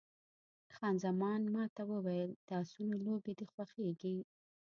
خان 0.75 0.95
زمان 1.05 1.41
ما 1.53 1.63
ته 1.75 1.83
وویل، 1.91 2.31
د 2.47 2.49
اسونو 2.61 2.95
لوبې 3.05 3.33
دې 3.39 3.45
خوښېږي؟ 3.53 4.17